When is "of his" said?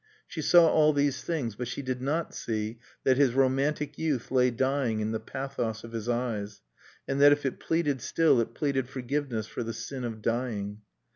5.83-6.09